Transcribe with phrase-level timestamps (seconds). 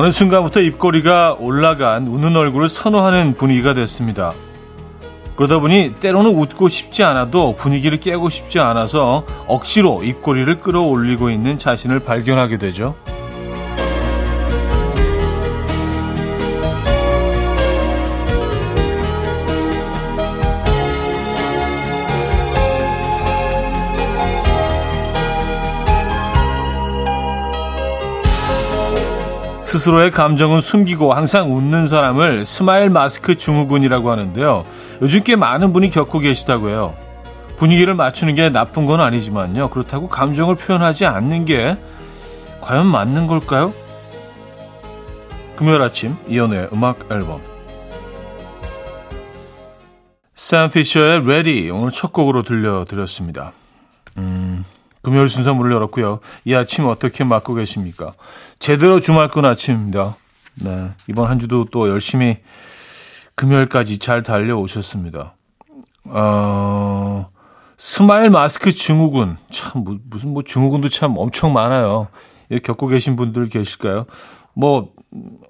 [0.00, 4.32] 어느 순간부터 입꼬리가 올라간 웃는 얼굴을 선호하는 분위기가 됐습니다.
[5.34, 11.98] 그러다 보니 때로는 웃고 싶지 않아도 분위기를 깨고 싶지 않아서 억지로 입꼬리를 끌어올리고 있는 자신을
[11.98, 12.94] 발견하게 되죠.
[29.78, 34.64] 스스로의 감정은 숨기고 항상 웃는 사람을 스마일 마스크 증후군이라고 하는데요.
[35.02, 36.96] 요즘 꽤 많은 분이 겪고 계시다고 해요.
[37.58, 39.70] 분위기를 맞추는 게 나쁜 건 아니지만요.
[39.70, 41.76] 그렇다고 감정을 표현하지 않는 게
[42.60, 43.72] 과연 맞는 걸까요?
[45.54, 47.40] 금요일 아침 이현우의 음악 앨범
[50.34, 53.52] 샘 피셔의 Ready 오늘 첫 곡으로 들려드렸습니다.
[54.16, 54.64] 음,
[55.08, 56.20] 금요일 순서 문을 열었고요.
[56.44, 58.12] 이 아침 어떻게 맞고 계십니까?
[58.58, 60.16] 제대로 주말권 아침입니다.
[60.56, 62.36] 네, 이번 한 주도 또 열심히
[63.34, 65.34] 금요일까지 잘 달려오셨습니다.
[66.04, 67.30] 어,
[67.78, 69.38] 스마일 마스크 증후군.
[69.48, 72.08] 참, 무슨 뭐 증후군도 참 엄청 많아요.
[72.50, 74.04] 이 겪고 계신 분들 계실까요?
[74.52, 74.90] 뭐,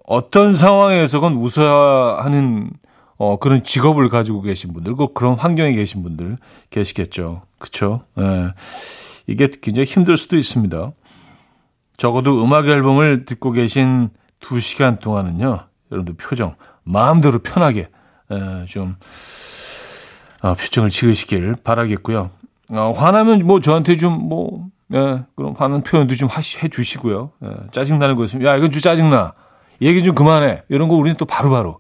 [0.07, 2.71] 어떤 상황에서건 웃어야 하는,
[3.17, 6.37] 어, 그런 직업을 가지고 계신 분들, 꼭 그런 환경에 계신 분들
[6.71, 7.43] 계시겠죠.
[7.59, 8.03] 그쵸?
[8.19, 8.53] 예.
[9.29, 9.33] 네.
[9.33, 10.93] 이게 굉장히 힘들 수도 있습니다.
[11.97, 16.55] 적어도 음악 앨범을 듣고 계신 두 시간 동안은요, 여러분들 표정,
[16.85, 17.89] 마음대로 편하게,
[18.31, 18.97] 에, 좀,
[20.41, 22.31] 어, 표정을 지으시길 바라겠고요.
[22.71, 27.33] 어, 화나면 뭐 저한테 좀 뭐, 예, 그럼 화는 표현도 좀 하시, 해 주시고요.
[27.45, 29.35] 예, 짜증나는 거 있으면, 야, 이건 좀 짜증나.
[29.83, 30.63] 얘기 좀 그만해.
[30.69, 31.79] 이런 거 우리는 또 바로바로,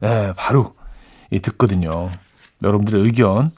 [0.00, 0.74] 바로, 예, 바로,
[1.30, 2.10] 이 듣거든요.
[2.62, 3.52] 여러분들의 의견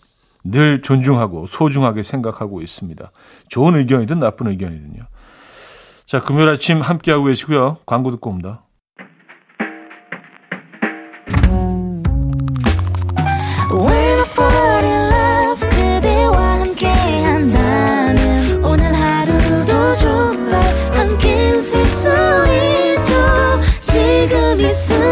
[0.45, 3.11] 늘 존중하고 소중하게 생각하고 있습니다.
[3.49, 5.03] 좋은 의견이든 나쁜 의견이든요.
[6.07, 7.79] 자, 금요일 아침 함께하고 계시고요.
[7.87, 8.65] 광고 듣고 옵니다.
[24.91, 25.10] 음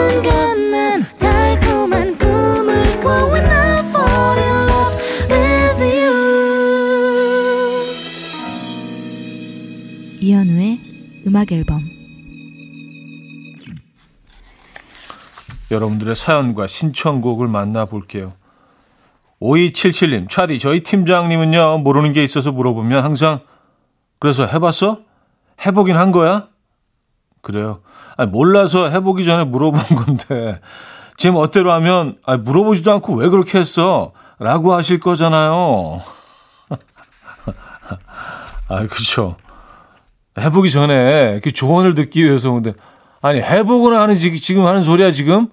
[15.71, 18.33] 여러분들의 사연과 신청곡을 만나볼게요.
[19.41, 23.41] 5277님, 차디, 저희 팀장님은요, 모르는 게 있어서 물어보면 항상,
[24.19, 25.01] 그래서 해봤어?
[25.65, 26.49] 해보긴 한 거야?
[27.41, 27.81] 그래요.
[28.17, 30.61] 아니, 몰라서 해보기 전에 물어본 건데,
[31.17, 34.13] 지금 어때로 하면, 아니, 물어보지도 않고 왜 그렇게 했어?
[34.41, 36.03] 라고 하실 거잖아요.
[38.69, 39.37] 아, 그쵸.
[40.39, 42.73] 해보기 전에 그 조언을 듣기 위해서 근데
[43.21, 45.49] 아니 해보거나 하는 지금 하는 소리야 지금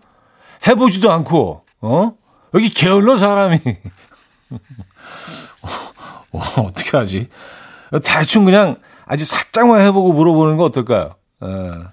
[0.67, 2.13] 해보지도 않고 어
[2.53, 3.59] 여기 게을러 사람이
[6.31, 7.27] 어, 어떻게 하지
[8.03, 11.15] 대충 그냥 아주 살짝만 해보고 물어보는 거 어떨까요?
[11.43, 11.83] 에, 예.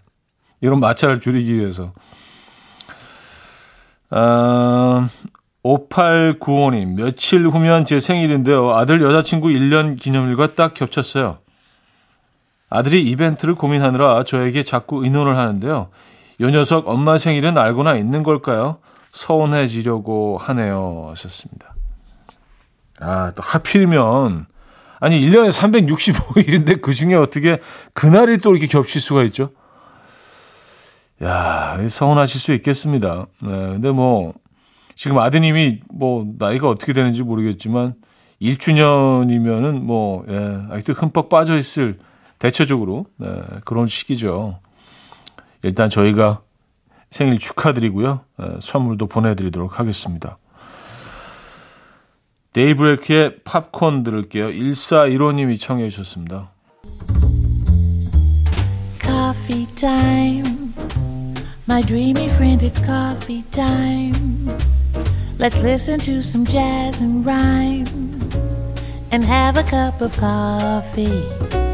[0.60, 1.92] 이런 마찰을 줄이기 위해서
[4.10, 5.08] 아,
[5.64, 11.38] 5895님 며칠 후면 제 생일인데요 아들 여자친구 1년 기념일과 딱 겹쳤어요.
[12.68, 15.88] 아들이 이벤트를 고민하느라 저에게 자꾸 의논을 하는데요.
[16.42, 18.78] 요 녀석 엄마 생일은 알고나 있는 걸까요?
[19.12, 21.06] 서운해지려고 하네요.
[21.10, 21.74] 하셨습니다.
[22.98, 24.46] 아, 또 하필이면,
[24.98, 27.60] 아니, 1년에 365일인데 그 중에 어떻게
[27.94, 29.50] 그날이 또 이렇게 겹칠 수가 있죠?
[31.22, 33.26] 야, 서운하실 수 있겠습니다.
[33.40, 34.34] 네, 근데 뭐,
[34.96, 37.94] 지금 아드님이 뭐, 나이가 어떻게 되는지 모르겠지만,
[38.40, 41.98] 1주년이면은 뭐, 예, 아직도 흠뻑 빠져 있을
[42.40, 43.28] 대체적으로 네,
[43.64, 44.58] 그런 시기죠.
[45.62, 46.42] 일단 저희가
[47.10, 48.20] 생일 축하드리고요.
[48.38, 50.38] 네, 선물도 보내드리도록 하겠습니다.
[52.52, 54.48] 데이브레이크의 팝콘 들을게요.
[54.48, 56.50] 1415님이 청해 주셨습니다.
[59.00, 60.72] Coffee time.
[61.68, 64.48] My dreamy friend, it's coffee time.
[65.38, 67.86] Let's listen to some jazz and rhyme
[69.10, 71.71] and have a cup of coffee.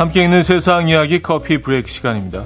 [0.00, 2.44] 함께 있는 세상 이야기 커피 브레이크 시간입니다.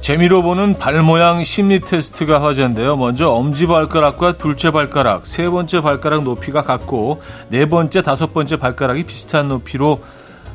[0.00, 2.96] 재미로 보는 발 모양 심리 테스트가 화제인데요.
[2.96, 7.20] 먼저 엄지발가락과 둘째 발가락, 세 번째 발가락 높이가 같고
[7.50, 10.00] 네 번째, 다섯 번째 발가락이 비슷한 높이로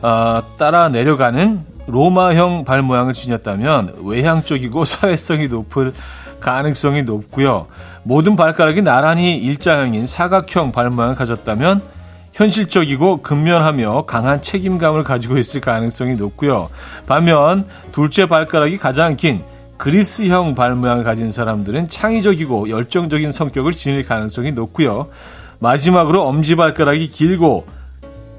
[0.01, 5.93] 어, 따라 내려가는 로마형 발 모양을 지녔다면 외향적이고 사회성이 높을
[6.39, 7.67] 가능성이 높고요.
[8.03, 11.81] 모든 발가락이 나란히 일자형인 사각형 발 모양을 가졌다면
[12.33, 16.69] 현실적이고 근면하며 강한 책임감을 가지고 있을 가능성이 높고요.
[17.07, 19.43] 반면 둘째 발가락이 가장 긴
[19.77, 25.07] 그리스형 발 모양을 가진 사람들은 창의적이고 열정적인 성격을 지닐 가능성이 높고요.
[25.59, 27.65] 마지막으로 엄지발가락이 길고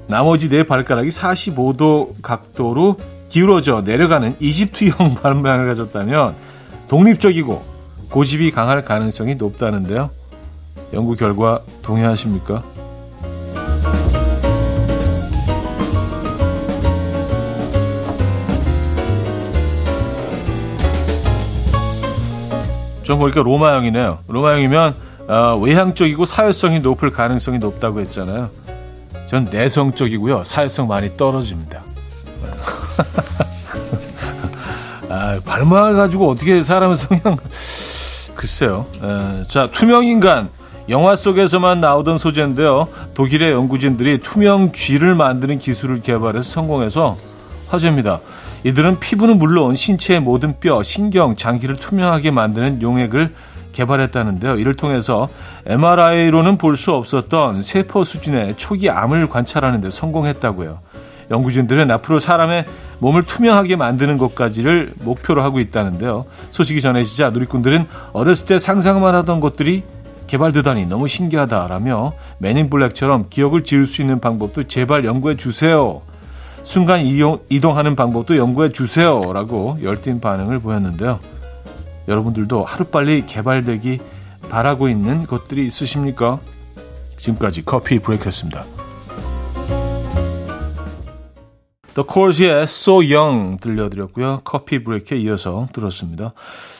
[0.07, 2.97] 나머지 네 발가락이 45도 각도로
[3.29, 6.35] 기울어져 내려가는 이집트형 발 모양을 가졌다면
[6.87, 7.63] 독립적이고
[8.09, 10.09] 고집이 강할 가능성이 높다는데요.
[10.93, 12.63] 연구 결과 동의하십니까?
[23.03, 24.19] 좀 보니까 로마형이네요.
[24.27, 24.95] 로마형이면
[25.27, 28.49] 어, 외향적이고 사회성이 높을 가능성이 높다고 했잖아요.
[29.27, 30.43] 전 내성적이고요.
[30.43, 31.88] 사회성 많이 떨어집니다.
[35.09, 37.37] 아, 발말 가지고 어떻게 사람의 성향
[38.35, 38.85] 글쎄요.
[39.03, 40.49] 에, 자, 투명 인간
[40.87, 42.87] 영화 속에서만 나오던 소재인데요.
[43.13, 47.17] 독일의 연구진들이 투명 쥐를 만드는 기술을 개발해서 성공해서
[47.67, 48.19] 화제입니다.
[48.63, 53.33] 이들은 피부는 물론 신체의 모든 뼈, 신경, 장기를 투명하게 만드는 용액을
[53.73, 54.57] 개발했다는데요.
[54.57, 55.29] 이를 통해서
[55.67, 60.79] MRI로는 볼 수 없었던 세포 수준의 초기 암을 관찰하는 데 성공했다고요.
[61.31, 62.65] 연구진들은 앞으로 사람의
[62.99, 66.25] 몸을 투명하게 만드는 것까지를 목표로 하고 있다는데요.
[66.49, 69.83] 소식이 전해지자 누리꾼들은 어렸을 때 상상만 하던 것들이
[70.27, 76.01] 개발되다니 너무 신기하다라며 맨인 블랙처럼 기억을 지울 수 있는 방법도 제발 연구해 주세요.
[76.61, 81.19] 순간 이용, 이동하는 방법도 연구해 주세요라고 열띤 반응을 보였는데요.
[82.07, 83.99] 여러분들도 하루빨리 개발되기
[84.49, 86.39] 바라고 있는 것들이 있으십니까?
[87.17, 88.78] 지금까지 커피 브레이크였습니다.
[91.99, 94.41] The Course의 So Young 들려드렸고요.
[94.45, 96.31] 커피 브레이크에 이어서 들었습니다.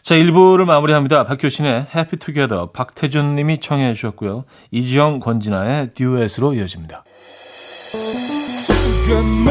[0.02, 1.26] 자, 1부를 마무리합니다.
[1.26, 4.46] 박효신의 Happy Together 박태준 님이 청해 주셨고요.
[4.72, 7.04] 이지영 권진아의 듀엣으로 이어집니다.
[9.08, 9.50] 금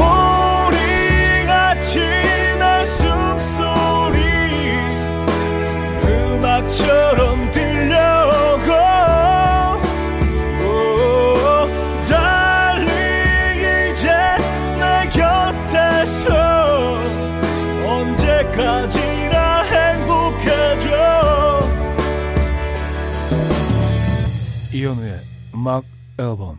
[24.89, 25.19] 이현우의
[25.53, 25.83] 음악
[26.17, 26.57] 앨범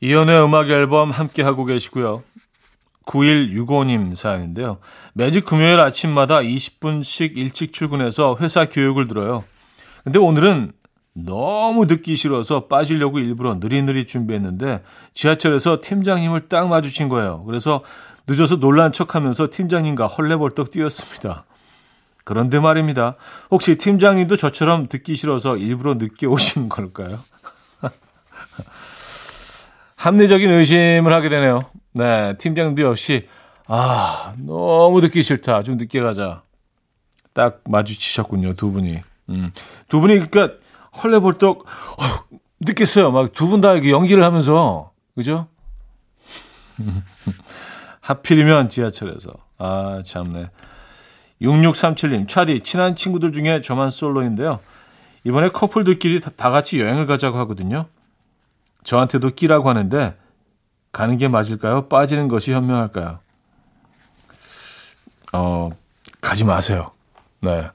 [0.00, 2.22] 이연의 음악 앨범 함께 하고 계시고요.
[3.06, 4.78] 9165님 사연인데요.
[5.14, 9.44] 매주 금요일 아침마다 20분씩 일찍 출근해서 회사 교육을 들어요.
[10.02, 10.72] 근데 오늘은
[11.14, 14.82] 너무 듣기 싫어서 빠지려고 일부러 느리느리 준비했는데
[15.14, 17.44] 지하철에서 팀장님을 딱 마주친 거예요.
[17.44, 17.82] 그래서
[18.26, 21.44] 늦어서 놀란 척 하면서 팀장님과 헐레벌떡 뛰었습니다.
[22.28, 23.16] 그런데 말입니다.
[23.50, 27.20] 혹시 팀장님도 저처럼 듣기 싫어서 일부러 늦게 오신 걸까요?
[29.96, 31.62] 합리적인 의심을 하게 되네요.
[31.92, 33.26] 네, 팀장도 역시
[33.66, 35.62] 아 너무 듣기 싫다.
[35.62, 36.42] 좀 늦게 가자.
[37.32, 39.00] 딱 마주치셨군요, 두 분이.
[39.30, 39.50] 음,
[39.88, 40.58] 두 분이 그러니까
[41.02, 42.02] 헐레벌떡 어,
[42.60, 43.10] 늦겠어요.
[43.10, 45.48] 막 두 분 다 연기를 하면서 그죠?
[48.02, 50.50] 하필이면 지하철에서 아 참네.
[51.42, 54.60] 6637님, 차디, 친한 친구들 중에 저만 솔로인데요.
[55.24, 57.86] 이번에 커플들끼리 다 같이 여행을 가자고 하거든요.
[58.84, 60.16] 저한테도 끼라고 하는데
[60.92, 61.88] 가는 게 맞을까요?
[61.88, 63.18] 빠지는 것이 현명할까요?
[65.32, 65.70] 어,
[66.20, 66.92] 가지 마세요.
[67.42, 67.68] 네.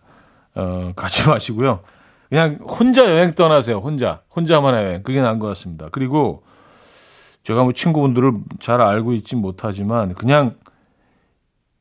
[0.55, 1.81] 어, 가지 마시고요.
[2.29, 3.77] 그냥 혼자 여행 떠나세요.
[3.77, 4.21] 혼자.
[4.35, 5.03] 혼자만 여행.
[5.03, 5.89] 그게 나은 것 같습니다.
[5.91, 6.43] 그리고
[7.43, 10.55] 제가 뭐 친구분들을 잘 알고 있지 못하지만 그냥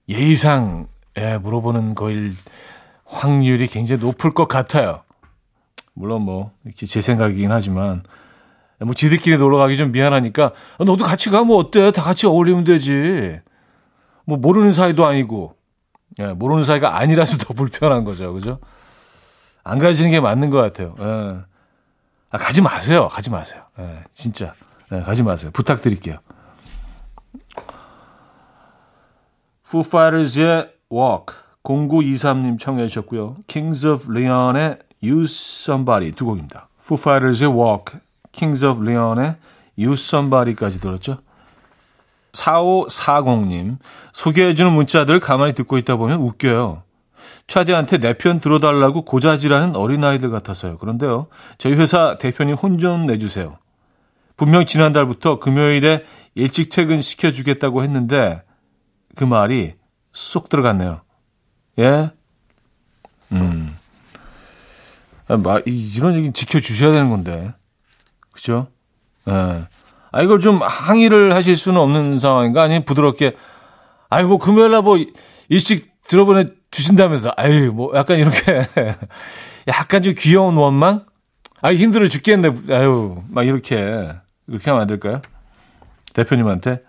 [0.09, 2.35] 예의상 예, 물어보는 거일
[3.05, 5.03] 확률이 굉장히 높을 것 같아요.
[5.95, 8.03] 물론 뭐 이렇게 제 생각이긴 하지만
[8.81, 11.91] 뭐 지들끼리 놀러 가기 좀 미안하니까 아, 너도 같이 가면 어때?
[11.93, 13.41] 다 같이 어울리면 되지.
[14.25, 15.57] 뭐 모르는 사이도 아니고
[16.21, 18.59] 예, 모르는 사이가 아니라서 더 불편한 거죠, 그죠?
[19.65, 20.95] 안 가시는 게 맞는 것 같아요.
[20.99, 21.41] 예.
[22.31, 23.63] 아, 가지 마세요, 가지 마세요.
[23.79, 24.55] 예, 진짜
[24.91, 25.51] 예, 가지 마세요.
[25.53, 26.19] 부탁드릴게요.
[29.67, 33.37] Foo Fighters의 Walk 0923님 청해 주셨고요.
[33.47, 36.69] Kings of Leon의 Use Somebody 두 곡입니다.
[36.81, 37.99] Foo Fighters의 Walk
[38.33, 39.37] Kings of Leon의
[39.79, 41.19] You Somebody까지 들었죠.
[42.33, 43.79] 4540님,
[44.13, 46.83] 소개해주는 문자들 가만히 듣고 있다 보면 웃겨요.
[47.47, 50.79] 차디한테 내 편 들어달라고 고자질하는 어린아이들 같아서요.
[50.79, 51.27] 그런데요,
[51.59, 53.59] 저희 회사 대표님 혼 좀 내주세요.
[54.37, 58.43] 분명 지난달부터 금요일에 일찍 퇴근시켜주겠다고 했는데
[59.15, 59.75] 그 말이
[60.13, 61.01] 쏙 들어갔네요.
[61.79, 62.11] 예?
[63.33, 63.77] 음.
[65.29, 67.55] 아, 마, 이런 얘기 지켜주셔야 되는 건데.
[68.33, 68.69] 그죠?
[69.29, 69.33] 예.
[70.13, 72.63] 아, 이걸 좀 항의를 하실 수는 없는 상황인가?
[72.63, 73.35] 아니면 부드럽게,
[74.11, 74.99] 아이, 뭐, 금요일날 뭐,
[75.49, 78.67] 일찍 들어보내 주신다면서, 아유, 뭐, 약간 이렇게,
[79.69, 81.07] 약간 좀 귀여운 원망?
[81.63, 82.51] 아, 힘들어 죽겠네.
[82.71, 83.77] 아유, 막 이렇게,
[84.49, 85.23] 이렇게 하면 안 될까요?
[86.13, 86.83] 대표님한테.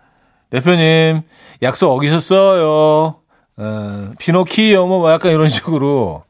[0.54, 1.24] 대표님,
[1.64, 3.16] 약속 어기셨어요.
[3.58, 6.24] 어, 피노키오, 뭐, 약간 이런 식으로.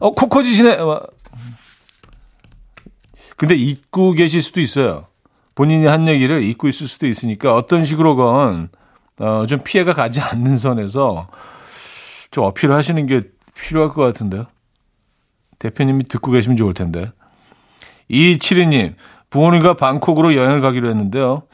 [0.00, 0.78] 어, 코코지시네.
[3.36, 5.06] 근데 잊고 계실 수도 있어요.
[5.54, 8.68] 본인이 한 얘기를 잊고 있을 수도 있으니까 어떤 식으로건
[9.20, 11.28] 어, 좀 피해가 가지 않는 선에서
[12.32, 13.22] 좀 어필을 하시는 게
[13.54, 14.46] 필요할 것 같은데요.
[15.60, 17.12] 대표님이 듣고 계시면 좋을 텐데.
[18.08, 18.96] 이칠이님,
[19.30, 21.44] 부모님과 방콕으로 여행을 가기로 했는데요.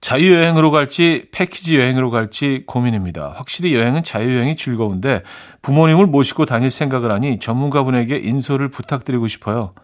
[0.00, 3.34] 자유여행으로 갈지 패키지 여행으로 갈지 고민입니다.
[3.36, 5.22] 확실히 여행은 자유여행이 즐거운데
[5.62, 9.74] 부모님을 모시고 다닐 생각을 하니 전문가분에게 인솔을 부탁드리고 싶어요.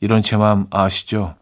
[0.00, 1.36] 이런 제 마음 아시죠?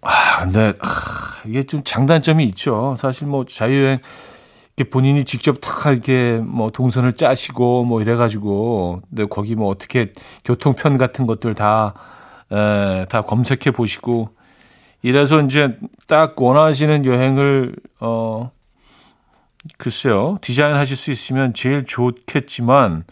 [0.00, 2.94] 아, 근데 아, 이게 좀 장단점이 있죠.
[2.96, 3.98] 사실 뭐 자유여행
[4.76, 10.10] 이렇게 본인이 직접 다 이렇게 뭐 동선을 짜시고 뭐 이래가지고 근데 거기 뭐 어떻게
[10.46, 11.92] 교통편 같은 것들 다
[12.50, 14.30] 에, 다 검색해 보시고
[15.02, 18.50] 이래서 이제 딱 원하시는 여행을 어
[19.78, 23.04] 글쎄요 디자인하실 수 있으면 제일 좋겠지만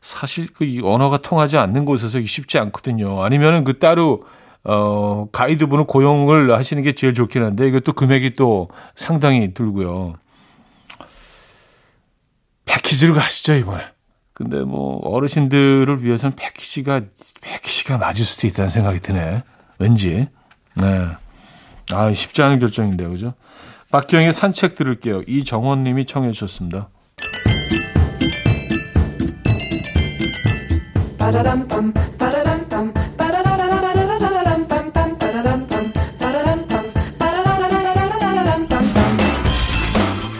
[0.00, 3.22] 사실 그 언어가 통하지 않는 곳에서 쉽지 않거든요.
[3.22, 4.22] 아니면은 그 따로
[4.64, 10.14] 어 가이드분을 고용을 하시는 게 제일 좋긴 한데 이것도 금액이 또 상당히 들고요.
[12.64, 13.84] 패키지로 가시죠 이번에.
[14.34, 17.00] 근데 뭐 어르신들을 위해서는 패키지가
[17.40, 19.42] 패키지가 맞을 수도 있다는 생각이 드네.
[19.78, 20.28] 왠지.
[20.80, 21.08] 네.
[21.92, 23.10] 아, 쉽지 않은 결정인데요.
[23.10, 23.34] 그죠?
[23.90, 25.22] 박경의 산책 들을게요.
[25.26, 26.88] 이정원 님이 청해 주셨습니다.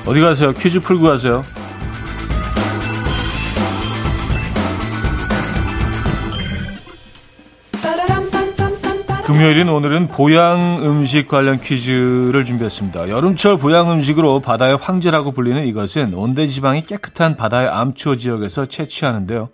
[0.06, 0.52] 어디 가세요?
[0.54, 1.42] 퀴즈 풀고 가세요.
[9.28, 13.10] 금요일인 오늘은 보양 음식 관련 퀴즈를 준비했습니다.
[13.10, 19.50] 여름철 보양 음식으로 바다의 황제라고 불리는 이것은 온대 지방이 깨끗한 바다의 암초 지역에서 채취하는데요.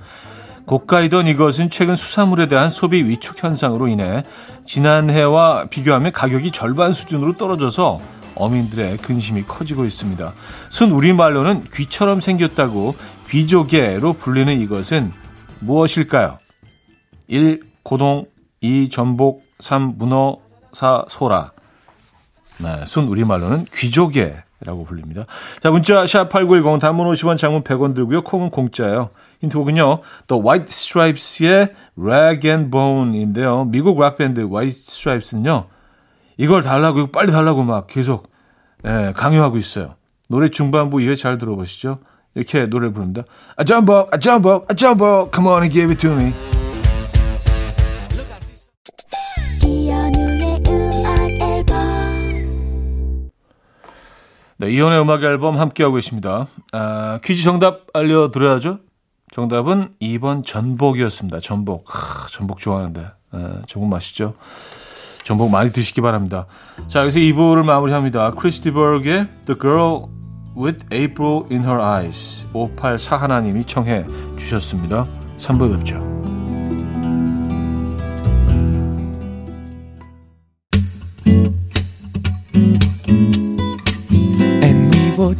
[0.67, 4.23] 고가이던 이것은 최근 수산물에 대한 소비 위축 현상으로 인해
[4.65, 7.99] 지난해와 비교하면 가격이 절반 수준으로 떨어져서
[8.37, 10.35] 어민들의 근심이 커지고 있습니다.
[10.71, 12.95] 순 우리말로는 귀처럼 생겼다고
[13.29, 15.11] 귀조개로 불리는 이것은
[15.59, 16.39] 무엇일까요?
[17.27, 17.61] 1.
[17.83, 18.27] 고동
[18.61, 18.89] 2.
[18.89, 19.95] 전복 3.
[19.97, 20.37] 문어
[20.73, 21.07] 4.
[21.09, 21.53] 소라
[22.59, 25.25] 네, 순 우리말로는 귀조개라고 불립니다.
[25.61, 28.23] 자, 문자 샵8910 단문 50원 장문 100원 들고요.
[28.23, 29.11] 콩은 공짜예요.
[29.41, 30.03] 힌트곡은요.
[30.29, 33.65] The White Stripes의 Rag and Bone인데요.
[33.65, 35.67] 미국 락밴드 White Stripes는요.
[36.37, 38.31] 이걸 달라고 빨리 달라고 막 계속
[38.85, 39.95] 예, 강요하고 있어요.
[40.29, 42.01] 노래 중반부 이해 잘 들어보시죠.
[42.35, 43.23] 이렇게 노래를 부릅니다.
[43.59, 46.54] A jumbo, a jumbo, a jumbo, come on and give it to me.
[54.65, 56.47] 네, 이혼의 음악 앨범 함께하고 계십니다.
[56.73, 58.79] 아, 퀴즈 정답 알려드려야죠.
[59.31, 61.41] 정답은 2번 전복이었습니다.
[61.41, 61.85] 전복.
[61.89, 63.01] 하, 전복 좋아하는데.
[63.03, 64.35] 에, 전복 맛있죠?
[65.23, 66.47] 전복 많이 드시기 바랍니다.
[66.89, 68.31] 자, 여기서 2부를 마무리합니다.
[68.33, 70.07] 크리스티버그의 The Girl
[70.57, 74.07] with April in Her Eyes 584 하나님이 청해
[74.39, 75.07] 주셨습니다.
[75.37, 76.24] 3부 뵙죠.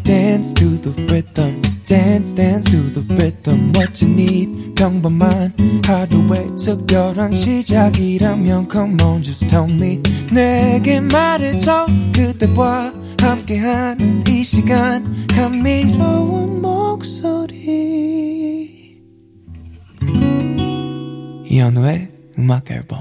[0.03, 5.55] Dance to the rhythm dance dance to the rhythm what you need 평범한
[5.87, 10.01] 하루의 특별한 시작이라면 come on just tell me
[10.33, 17.45] 내게 말해줘 그대와 함께한 이 시간 감미로운 목소리
[21.47, 22.09] 이현우의
[22.39, 23.01] 음악 앨범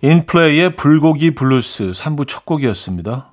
[0.00, 3.32] 인플레이의 불고기 블루스 3부 첫 곡이었습니다.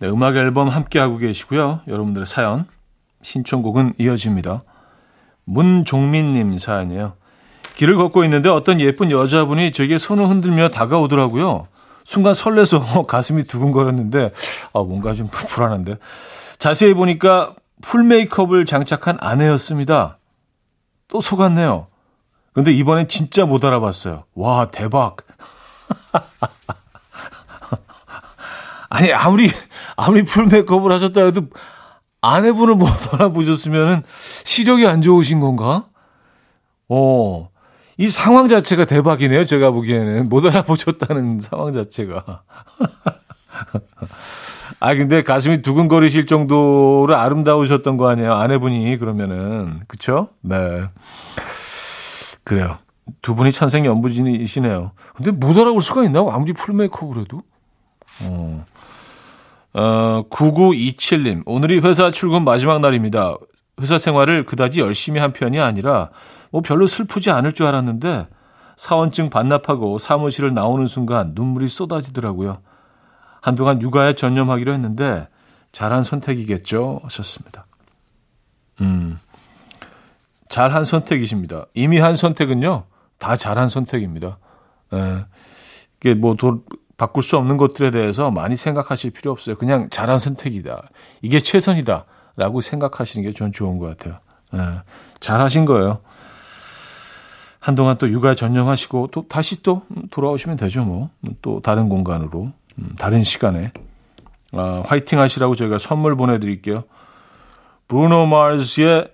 [0.00, 1.80] 네, 음악 앨범 함께하고 계시고요.
[1.88, 2.66] 여러분들의 사연,
[3.22, 4.62] 신청곡은 이어집니다.
[5.44, 7.14] 문종민님 사연이에요.
[7.74, 11.64] 길을 걷고 있는데 어떤 예쁜 여자분이 저에게 손을 흔들며 다가오더라고요.
[12.08, 14.32] 순간 설레서 가슴이 두근거렸는데
[14.72, 15.98] 아, 뭔가 좀 불안한데.
[16.58, 20.16] 자세히 보니까 풀 메이크업을 장착한 아내였습니다.
[21.08, 21.86] 또 속았네요.
[22.54, 24.24] 근데 이번엔 진짜 못 알아봤어요.
[24.34, 25.18] 와, 대박.
[28.88, 29.50] 아니, 아무리,
[29.94, 31.42] 아무리 풀 메이크업을 하셨다 해도
[32.22, 34.02] 아내분을 못 알아보셨으면
[34.44, 35.84] 시력이 안 좋으신 건가?
[36.88, 37.50] 어,
[37.98, 39.44] 이 상황 자체가 대박이네요.
[39.44, 42.42] 제가 보기에는 못 알아보셨다는 상황 자체가.
[44.80, 48.34] 아 근데 가슴이 두근거리실 정도로 아름다우셨던 거 아니에요.
[48.34, 50.28] 아내분이 그러면은 그쵸?
[50.40, 50.54] 네.
[52.44, 52.78] 그래요.
[53.20, 54.92] 두 분이 천생연분이시네요.
[55.14, 56.30] 근데 못 알아볼 수가 있나요?
[56.30, 57.40] 아무리 풀 메이크업을 해도.
[58.22, 58.64] 어.
[59.74, 61.42] 어, 9927님.
[61.46, 63.36] 오늘이 회사 출근 마지막 날입니다.
[63.80, 66.10] 회사 생활을 그다지 열심히 한 편이 아니라
[66.50, 68.28] 뭐 별로 슬프지 않을 줄 알았는데
[68.76, 72.58] 사원증 반납하고 사무실을 나오는 순간 눈물이 쏟아지더라고요.
[73.40, 75.28] 한동안 육아에 전념하기로 했는데
[75.72, 77.00] 잘한 선택이겠죠.
[77.02, 77.66] 하셨습니다.
[78.80, 79.18] 음.
[80.48, 81.66] 잘한 선택이십니다.
[81.74, 82.84] 이미 한 선택은요.
[83.18, 84.38] 다 잘한 선택입니다.
[84.94, 85.24] 예.
[86.00, 86.62] 이게 뭐 도,
[86.96, 89.56] 바꿀 수 없는 것들에 대해서 많이 생각하실 필요 없어요.
[89.56, 90.88] 그냥 잘한 선택이다.
[91.22, 92.04] 이게 최선이다.
[92.38, 94.20] 라고 생각하시는 게 전 좋은 것 같아요.
[94.54, 94.80] 예.
[95.20, 96.00] 잘 하신 거예요.
[97.60, 101.10] 한동안 또 육아 전념하시고 또 다시 또 돌아오시면 되죠 뭐.
[101.42, 103.72] 또 다른 공간으로 음, 다른 시간에
[104.52, 106.84] 아, 화이팅 하시라고 저희가 선물 보내드릴게요.
[107.88, 109.08] 브루노 마르스의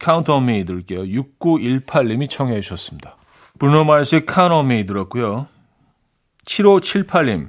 [0.00, 1.02] Count on Me 들을게요.
[1.02, 3.16] 6918님이 청해 주셨습니다.
[3.58, 5.46] 브루노 마르스의 Count on Me 들었고요.
[6.46, 7.48] 7578님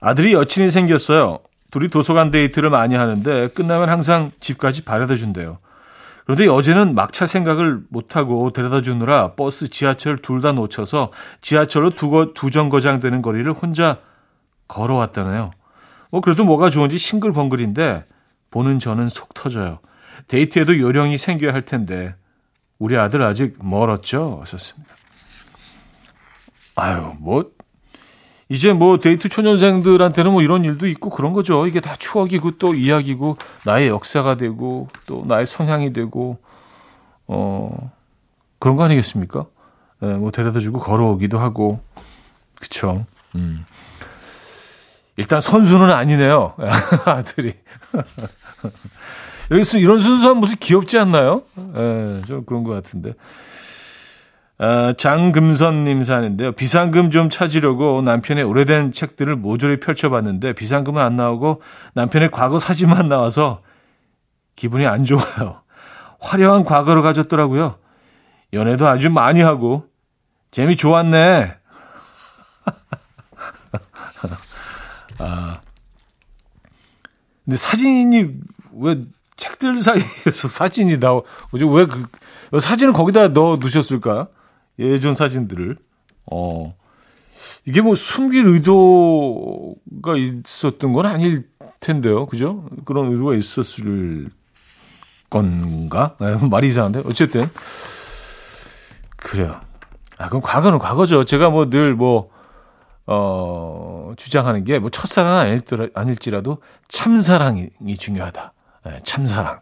[0.00, 1.40] 아들이 여친이 생겼어요.
[1.70, 5.58] 둘이 도서관 데이트를 많이 하는데 끝나면 항상 집까지 바래다 준대요.
[6.24, 12.50] 그런데 어제는 막차 생각을 못하고 데려다 주느라 버스, 지하철 둘 다 놓쳐서 지하철로 두, 두
[12.50, 13.98] 정거장 되는 거리를 혼자
[14.68, 15.50] 걸어왔다네요.
[16.10, 18.04] 뭐 그래도 뭐가 좋은지 싱글벙글인데
[18.50, 19.78] 보는 저는 속 터져요.
[20.28, 22.14] 데이트에도 요령이 생겨야 할 텐데
[22.78, 24.38] 우리 아들 아직 멀었죠?
[24.40, 24.94] 하셨습니다.
[26.76, 27.50] 아유, 뭐
[28.48, 31.66] 이제 뭐 데이트 초년생들한테는 뭐 이런 일도 있고 그런 거죠.
[31.66, 36.38] 이게 다 추억이고 또 이야기고 나의 역사가 되고 또 나의 성향이 되고
[37.26, 37.90] 어
[38.58, 39.46] 그런 거 아니겠습니까?
[40.00, 41.80] 네, 뭐 데려다 주고 걸어오기도 하고
[42.54, 43.04] 그쵸.
[43.34, 43.66] 음.
[45.16, 46.54] 일단 선수는 아니네요.
[47.04, 47.52] 아들이.
[49.50, 51.42] 여기서 이런 순수한 모습 귀엽지 않나요?
[51.58, 53.14] 예, 네, 좀 그런 것 같은데.
[54.58, 56.52] 어, 장금선님 사는데요.
[56.52, 61.62] 비상금 좀 찾으려고 남편의 오래된 책들을 모조리 펼쳐봤는데 비상금은 안 나오고
[61.94, 63.62] 남편의 과거 사진만 나와서
[64.56, 65.62] 기분이 안 좋아요.
[66.18, 67.76] 화려한 과거를 가졌더라고요.
[68.52, 69.86] 연애도 아주 많이 하고
[70.50, 71.56] 재미 좋았네.
[75.18, 75.60] 아,
[77.44, 78.32] 근데 사진이
[78.80, 79.04] 왜
[79.36, 84.28] 책들 사이에서 사진이 나오, 왜 그, 사진을 거기다 넣어 두셨을까?
[84.78, 85.76] 예전 사진들을.
[86.32, 86.74] 어.
[87.64, 91.48] 이게 뭐 숨길 의도가 있었던 건 아닐
[91.80, 92.26] 텐데요.
[92.26, 92.66] 그죠?
[92.84, 94.28] 그런 의도가 있었을
[95.30, 96.16] 건가?
[96.20, 97.02] 네, 말이 이상한데.
[97.06, 97.48] 어쨌든.
[99.16, 99.60] 그래요.
[100.18, 101.24] 아, 그럼 과거는 과거죠.
[101.24, 102.30] 제가 뭐 늘 뭐,
[103.06, 105.60] 어, 주장하는 게 뭐 첫사랑은
[105.94, 108.52] 아닐지라도 참사랑이 중요하다.
[108.88, 109.60] 예, 참사랑.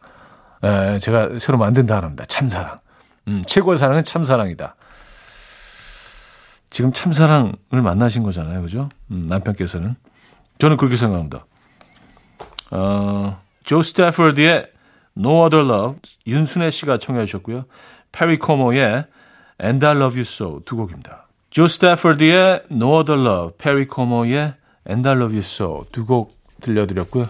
[0.64, 2.24] 예, 제가 새로 만든 단어입니다.
[2.26, 2.80] 참사랑.
[3.28, 4.76] 음, 최고의 사랑은 참사랑이다.
[6.70, 8.62] 지금 참사랑을 만나신 거잖아요.
[8.62, 8.88] 그죠?
[9.10, 9.94] 음, 남편께서는.
[10.58, 11.46] 저는 그렇게 생각합니다.
[12.70, 14.68] 어, 조 스태퍼드의
[15.16, 17.64] No Other Love, 윤순애 씨가 청해 주셨고요.
[18.12, 19.04] 페리 코모의
[19.62, 21.26] And I Love You So 두 곡입니다.
[21.50, 24.54] 조 스태퍼드의 No Other Love, 페리 코모의
[24.88, 27.26] And I Love You So 두 곡 들려드렸고요.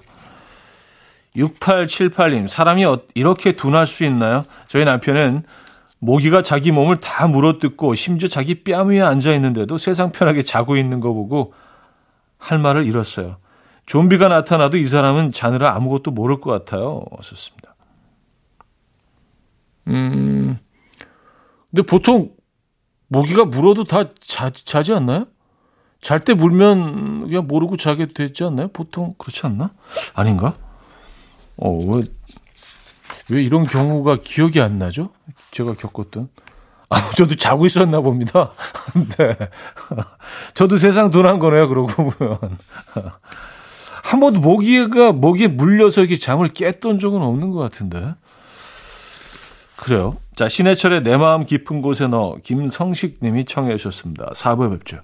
[1.36, 4.42] 6878님, 사람이 어, 이렇게 둔할 수 있나요?
[4.68, 5.44] 저희 남편은
[5.98, 11.00] 모기가 자기 몸을 다 물어뜯고 심지어 자기 뺨 위에 앉아 있는데도 세상 편하게 자고 있는
[11.00, 11.52] 거 보고
[12.38, 13.38] 할 말을 잃었어요.
[13.86, 17.04] 좀비가 나타나도 이 사람은 자느라 아무것도 모를 것 같아요.
[17.22, 17.74] 썼습니다.
[19.88, 20.58] 음,
[21.70, 22.32] 근데 보통
[23.08, 25.26] 모기가 물어도 다 자, 자지 않나요?
[26.02, 28.68] 잘 때 물면 그냥 모르고 자게 되지 않나요?
[28.68, 29.72] 보통 그렇지 않나?
[30.14, 30.54] 아닌가?
[31.56, 32.02] 어, 왜,
[33.30, 35.10] 왜 이런 경우가 기억이 안 나죠?
[35.56, 36.28] 제가 겪었던.
[36.90, 38.52] 아, 저도 자고 있었나 봅니다.
[39.18, 39.36] 네.
[40.54, 42.38] 저도 세상 둔한 거네요, 그러고 보면.
[44.04, 48.14] 한 번도 모기가, 모기에 물려서 이렇게 잠을 깼던 적은 없는 것 같은데.
[49.76, 50.16] 그래요.
[50.36, 54.30] 자, 신해철의 내 마음 깊은 곳에 넣어 김성식 님이 청해 주셨습니다.
[54.34, 54.98] 4부에 뵙죠.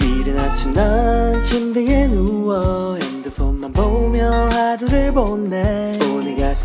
[0.00, 5.98] 이른 아침 난 침대에 누워 핸드폰만 보며 하루를 보내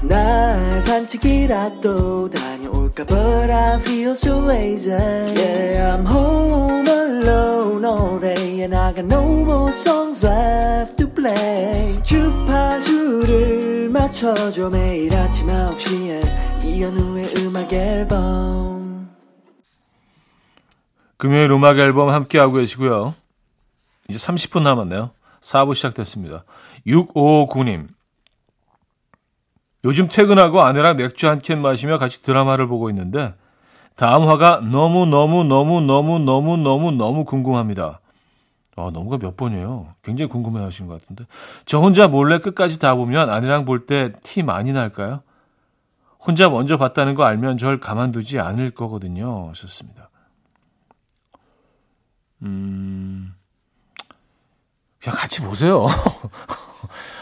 [0.03, 8.75] 날 산책이라도 다녀올까 But I feel so lazy Yeah, I'm home alone all day And
[8.75, 17.73] I got no more songs left to play 주파수를 맞춰줘 매일 아침 9시에 이현우의 음악
[17.73, 19.09] 앨범
[21.17, 23.13] 금요일 음악 앨범 함께하고 계시고요.
[24.07, 25.11] 이제 30분 남았네요.
[25.41, 26.45] 4부 시작됐습니다.
[26.87, 27.89] 6559님.
[29.85, 33.33] 요즘 퇴근하고 아내랑 맥주 한 캔 마시며 같이 드라마를 보고 있는데
[33.95, 37.99] 다음 화가 너무너무너무너무너무너무너무 너무 궁금합니다.
[38.75, 39.93] 아, 너무가 몇 번이에요.
[40.03, 41.25] 굉장히 궁금해 하시는 것 같은데.
[41.65, 45.21] 저 혼자 몰래 끝까지 다 보면 아내랑 볼 때 티 많이 날까요?
[46.19, 49.49] 혼자 먼저 봤다는 거 알면 절 가만두지 않을 거거든요.
[49.49, 50.09] 하셨습니다.
[52.43, 53.33] 음,
[55.01, 55.87] 그냥 같이 보세요.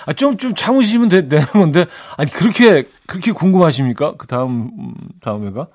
[0.06, 1.86] 아, 좀, 좀 참으시면 되, 는 건데,
[2.18, 4.16] 아니, 그렇게, 그렇게 궁금하십니까?
[4.18, 4.72] 그 다음,
[5.22, 5.68] 다음 회가?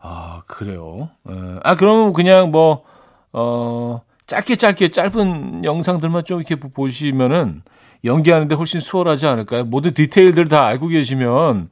[0.00, 1.10] 아, 그래요.
[1.28, 1.60] 에, 예.
[1.62, 2.84] 아, 그러면 그냥 뭐,
[3.32, 7.62] 어, 짧게 짧게 짧은 영상들만 좀 이렇게 보시면은
[8.04, 9.64] 연기하는데 훨씬 수월하지 않을까요?
[9.64, 11.70] 모든 디테일들 다 알고 계시면,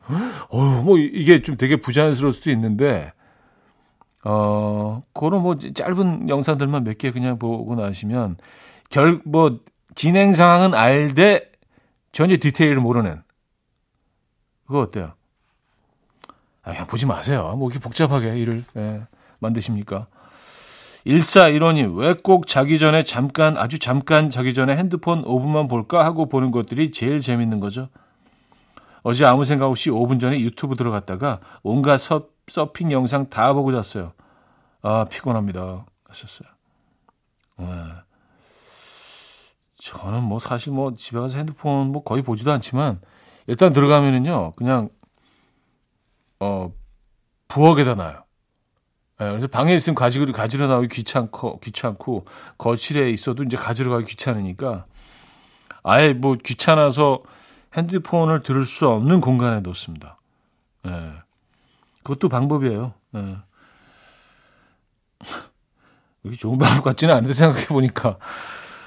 [0.51, 3.13] 어우, 뭐, 이게 좀 되게 부자연스러울 수도 있는데,
[4.25, 8.37] 어, 그런 뭐 짧은 영상들만 몇 개 그냥 보고 나시면,
[8.91, 9.59] 결, 뭐,
[9.95, 11.51] 진행 상황은 알되
[12.13, 13.23] 전혀 디테일을 모르는.
[14.67, 15.13] 그거 어때요?
[16.63, 17.55] 아, 그냥 보지 마세요.
[17.57, 19.03] 뭐 이렇게 복잡하게 일을 예,
[19.39, 20.07] 만드십니까?
[21.07, 26.93] 1415님, 왜꼭 자기 전에 잠깐, 아주 잠깐 자기 전에 핸드폰 5분만 볼까 하고 보는 것들이
[26.93, 27.91] 제일 재밌는 거죠.
[29.03, 34.13] 어제 아무 생각 없이 5분 전에 유튜브 들어갔다가 온갖 서, 서핑 영상 다 보고 잤어요.
[34.81, 35.85] 아, 피곤합니다.
[36.09, 36.49] 하셨어요.
[37.59, 37.67] 네.
[39.85, 43.03] 저는 뭐 사실 뭐 집에 가서 핸드폰 뭐 거의 보지도 않지만
[43.47, 44.88] 일단 들어가면은요 그냥
[46.40, 46.73] 어
[47.49, 48.25] 부엌에다 놔요.
[49.20, 52.25] 네, 그래서 방에 있으면 가지고 가지러 나오기 귀찮고 귀찮고
[52.57, 54.87] 거실에 있어도 이제 가지러 가기 귀찮으니까
[55.83, 57.23] 아예 뭐 귀찮아서
[57.77, 60.18] 핸드폰을 들을 수 없는 공간에 놓습니다.
[60.83, 61.12] 네.
[62.03, 62.94] 그것도 방법이에요.
[63.12, 63.37] 네.
[66.25, 68.16] 여기 좋은 방법 같지는 않은데 생각해 보니까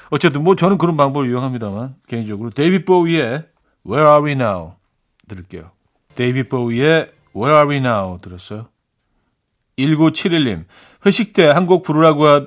[0.10, 3.46] 어쨌든 뭐 저는 그런 방법을 이용합니다만 개인적으로 데이비 보위의
[3.86, 4.74] Where Are We Now
[5.28, 5.72] 들을게요.
[6.16, 8.68] 데이비 보위의 Where Are We Now 들었어요.
[9.78, 10.66] 1971님
[11.06, 12.46] 회식 때 한 곡 부르라고 하,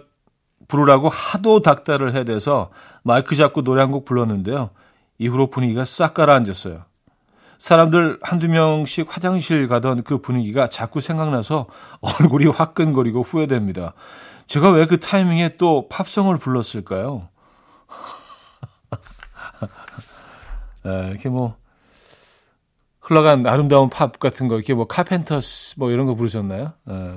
[0.69, 2.71] 부르라고 하도 닥달을 해대서
[3.03, 4.71] 마이크 잡고 노래 한 곡 불렀는데요.
[5.19, 6.83] 이후로 분위기가 싹 가라앉았어요.
[7.59, 11.67] 사람들 한두 명씩 화장실 가던 그 분위기가 자꾸 생각나서
[12.01, 13.93] 얼굴이 화끈거리고 후회됩니다.
[14.47, 17.29] 제가 왜 그 타이밍에 또 팝송을 불렀을까요?
[20.87, 21.57] 에, 이렇게 뭐
[23.01, 26.73] 흘러간 아름다운 팝 같은 거 이렇게 뭐 카펜터스 뭐 이런 거 부르셨나요?
[26.89, 27.15] 에,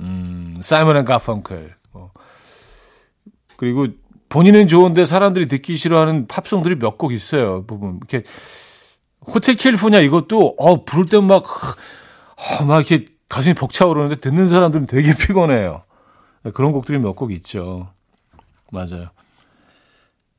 [0.00, 1.74] 음, 사이먼 앤 가펑클.
[1.92, 2.10] 뭐.
[3.56, 3.86] 그리고
[4.28, 7.64] 본인은 좋은데 사람들이 듣기 싫어하는 팝송들이 몇 곡 있어요.
[7.66, 8.22] 부분 이렇게
[9.26, 15.82] 호텔 캘리포니아 이것도 어 부를 때막 어, 막 이렇게 가슴이 벅차오르는데 듣는 사람들은 되게 피곤해요.
[16.54, 17.88] 그런 곡들이 몇 곡 있죠.
[18.72, 19.08] 맞아요.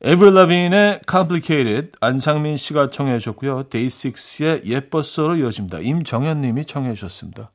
[0.04, 3.64] 에브리 라빈의 Complicated 안상민 씨가 청해 주셨고요.
[3.70, 5.80] 데이식스의 예뻤어로 이어집니다.
[5.80, 7.52] 임정현 님이 청해 주셨습니다.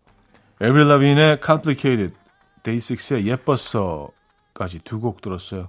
[0.61, 2.15] 에브리 라빈의 Complicated,
[2.63, 5.69] 데이식스의 예뻤어까지 두 곡 들었어요.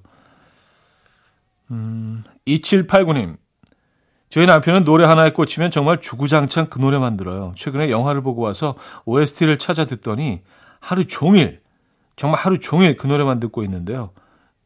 [1.71, 3.37] 음, 2789님.
[4.29, 7.53] 저희 남편은 노래 하나에 꽂히면 정말 주구장창 그 노래만 들어요.
[7.55, 10.43] 최근에 영화를 보고 와서 OST를 찾아 듣더니
[10.79, 11.61] 하루 종일,
[12.15, 14.11] 정말 하루 종일 그 노래만 듣고 있는데요.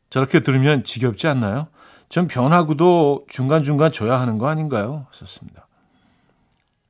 [0.10, 1.68] 저렇게 들으면 지겹지 않나요?
[2.12, 5.08] 전 변하고도 중간중간 줘야 하는 거 아닌가요?
[5.12, 5.68] 썼습니다.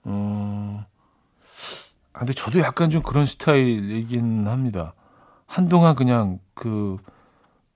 [0.03, 0.83] 어,
[2.11, 4.95] 아, 근데 저도 약간 좀 그런 스타일이긴 합니다.
[5.45, 6.97] 한동안 그냥 그,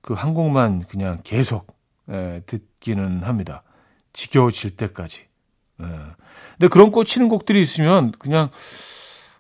[0.02, 1.78] 그한 곡만 그냥 계속,
[2.10, 3.62] 예, 듣기는 합니다.
[4.12, 5.28] 지겨워질 때까지.
[5.82, 5.86] 예.
[6.54, 8.50] 근데 그런 꽂히는 곡들이 있으면 그냥,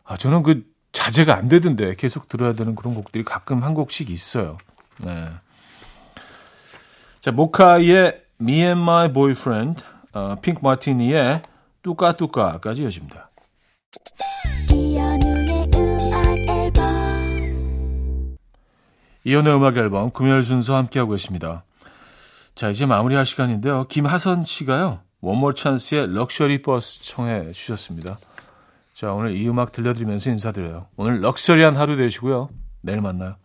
[0.03, 4.59] 아, 저는 그 자제가 안 되던데 계속 들어야 되는 그런 곡들이 가끔 한 곡씩 있어요.
[4.99, 5.31] 네.
[7.25, 9.83] 자, 모카의 Me and My Boyfriend,
[10.13, 11.41] 어, 핑크 마티니의
[11.81, 13.31] Tuca Tuca까지 이어집니다.
[16.47, 16.85] 앨범
[19.23, 21.65] 이현우의 음악 앨범 금요일 순서 함께하고 계십니다.
[22.53, 23.87] 자, 이제 마무리할 시간인데요.
[23.87, 24.99] 김하선 씨가요.
[25.21, 28.19] 원모어찬스의 럭셔리 버스 청해 주셨습니다.
[28.93, 30.89] 자, 오늘 이 음악 들려드리면서 인사드려요.
[30.95, 32.49] 오늘 럭셔리한 하루 되시고요.
[32.81, 33.37] 내일 만나요.